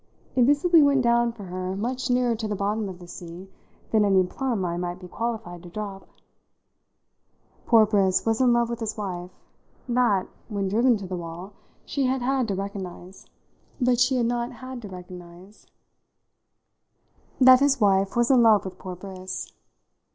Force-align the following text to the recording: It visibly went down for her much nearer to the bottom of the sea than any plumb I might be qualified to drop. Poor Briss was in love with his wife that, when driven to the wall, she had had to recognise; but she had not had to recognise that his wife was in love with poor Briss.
It 0.35 0.45
visibly 0.45 0.81
went 0.81 1.03
down 1.03 1.31
for 1.31 1.43
her 1.43 1.75
much 1.75 2.09
nearer 2.09 2.33
to 2.35 2.47
the 2.47 2.55
bottom 2.55 2.89
of 2.89 2.97
the 2.97 3.07
sea 3.07 3.51
than 3.91 4.03
any 4.03 4.23
plumb 4.25 4.65
I 4.65 4.75
might 4.75 4.99
be 4.99 5.07
qualified 5.07 5.61
to 5.61 5.69
drop. 5.69 6.07
Poor 7.67 7.85
Briss 7.85 8.25
was 8.25 8.41
in 8.41 8.51
love 8.51 8.67
with 8.67 8.79
his 8.79 8.97
wife 8.97 9.29
that, 9.87 10.27
when 10.49 10.69
driven 10.69 10.97
to 10.97 11.05
the 11.07 11.15
wall, 11.15 11.53
she 11.85 12.05
had 12.07 12.23
had 12.23 12.47
to 12.47 12.55
recognise; 12.55 13.27
but 13.79 13.99
she 13.99 14.15
had 14.17 14.25
not 14.25 14.53
had 14.53 14.81
to 14.81 14.87
recognise 14.89 15.67
that 17.39 17.59
his 17.59 17.79
wife 17.79 18.15
was 18.15 18.31
in 18.31 18.41
love 18.41 18.65
with 18.65 18.79
poor 18.79 18.95
Briss. 18.95 19.53